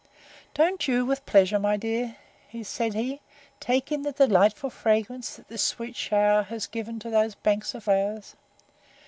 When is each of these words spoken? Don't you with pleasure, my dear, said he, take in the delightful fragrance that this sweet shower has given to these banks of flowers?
Don't 0.55 0.87
you 0.87 1.05
with 1.05 1.27
pleasure, 1.27 1.59
my 1.59 1.77
dear, 1.77 2.17
said 2.63 2.95
he, 2.95 3.21
take 3.59 3.91
in 3.91 4.01
the 4.01 4.11
delightful 4.11 4.71
fragrance 4.71 5.35
that 5.35 5.47
this 5.47 5.61
sweet 5.63 5.95
shower 5.95 6.41
has 6.41 6.65
given 6.65 6.97
to 7.01 7.11
these 7.11 7.35
banks 7.35 7.75
of 7.75 7.83
flowers? 7.83 8.35